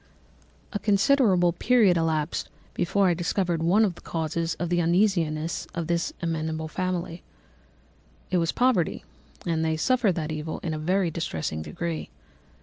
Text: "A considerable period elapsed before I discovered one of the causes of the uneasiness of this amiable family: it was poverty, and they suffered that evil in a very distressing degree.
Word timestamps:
"A 0.73 0.79
considerable 0.79 1.53
period 1.53 1.95
elapsed 1.95 2.49
before 2.73 3.07
I 3.07 3.13
discovered 3.13 3.61
one 3.61 3.85
of 3.85 3.93
the 3.93 4.01
causes 4.01 4.55
of 4.55 4.69
the 4.69 4.81
uneasiness 4.81 5.67
of 5.75 5.85
this 5.85 6.11
amiable 6.23 6.67
family: 6.67 7.21
it 8.31 8.37
was 8.37 8.51
poverty, 8.51 9.03
and 9.45 9.63
they 9.63 9.77
suffered 9.77 10.15
that 10.15 10.31
evil 10.31 10.57
in 10.63 10.73
a 10.73 10.79
very 10.79 11.11
distressing 11.11 11.61
degree. 11.61 12.09